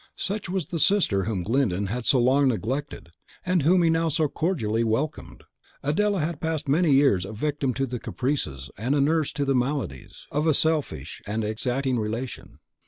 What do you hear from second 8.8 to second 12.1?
a nurse to the maladies, of a selfish and exacting